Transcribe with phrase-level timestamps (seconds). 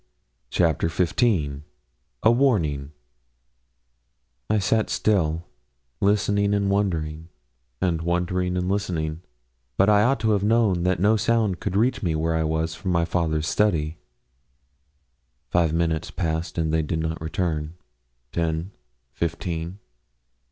[0.49, 1.61] CHAPTER XV
[2.23, 2.89] A WARNING
[4.49, 5.43] I sat still,
[5.99, 7.29] listening and wondering,
[7.79, 9.21] and wondering and listening;
[9.77, 12.73] but I ought to have known that no sound could reach me where I was
[12.73, 13.99] from my father's study.
[15.51, 17.75] Five minutes passed and they did not return.
[18.31, 18.71] Ten,
[19.13, 19.77] fifteen.